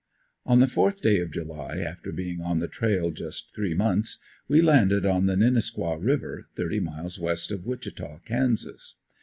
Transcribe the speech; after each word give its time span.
On 0.47 0.59
the 0.61 0.67
fourth 0.67 1.03
day 1.03 1.19
of 1.19 1.29
July, 1.31 1.77
after 1.77 2.11
being 2.11 2.41
on 2.41 2.57
the 2.57 2.67
trail 2.67 3.11
just 3.11 3.53
three 3.53 3.75
months, 3.75 4.17
we 4.47 4.59
landed 4.59 5.05
on 5.05 5.27
the 5.27 5.35
"Ninnasquaw" 5.35 6.03
river, 6.03 6.47
thirty 6.55 6.79
miles 6.79 7.19
west 7.19 7.51
of 7.51 7.67
Wichita, 7.67 8.17
Kansas. 8.25 8.97